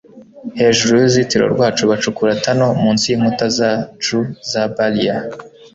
[0.59, 4.17] hejuru yuruzitiro rwacu bacukura tunel munsi yinkuta zacu
[4.51, 5.21] za barrier